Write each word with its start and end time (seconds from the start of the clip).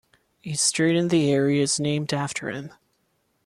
A 0.45 0.53
street 0.53 0.95
in 0.95 1.09
the 1.09 1.31
area 1.31 1.61
is 1.61 1.79
named 1.79 2.11
after 2.11 2.49
him. 2.49 2.73